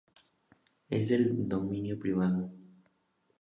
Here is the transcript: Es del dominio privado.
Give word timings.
Es 0.89 1.09
del 1.09 1.47
dominio 1.47 1.99
privado. 1.99 2.49